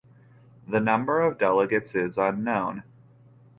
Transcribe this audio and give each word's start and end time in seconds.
The 0.67 0.79
number 0.79 1.21
of 1.21 1.37
delegates 1.37 1.93
is 1.93 2.17
unknown. 2.17 2.81